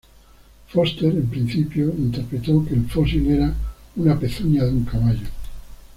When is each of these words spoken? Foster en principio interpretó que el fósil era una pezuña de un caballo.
Foster 0.67 1.11
en 1.11 1.27
principio 1.29 1.89
interpretó 1.95 2.65
que 2.65 2.73
el 2.73 2.89
fósil 2.89 3.29
era 3.29 3.53
una 3.95 4.17
pezuña 4.19 4.63
de 4.63 4.71
un 4.73 4.83
caballo. 4.83 5.27